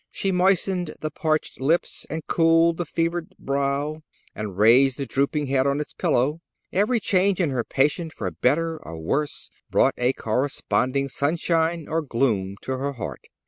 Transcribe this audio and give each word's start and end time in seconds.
She 0.09 0.31
moistened 0.31 0.95
the 1.01 1.11
parched 1.11 1.61
lips, 1.61 2.07
and 2.09 2.25
cooled 2.25 2.77
the 2.77 2.85
fevered 2.85 3.35
brow, 3.37 4.01
and 4.33 4.57
raised 4.57 4.97
the 4.97 5.05
drooping 5.05 5.45
head 5.45 5.67
on 5.67 5.79
its 5.79 5.93
pillow. 5.93 6.39
Every 6.73 6.99
change 6.99 7.39
in 7.39 7.51
her 7.51 7.63
patient 7.63 8.11
for 8.11 8.31
better 8.31 8.79
or 8.83 8.97
worse 8.99 9.51
brought 9.69 9.93
a 9.99 10.13
corresponding 10.13 11.07
sunshine 11.07 11.85
or 11.87 12.01
gloom 12.01 12.55
to 12.61 12.79
her 12.79 12.93
heart. 12.93 13.27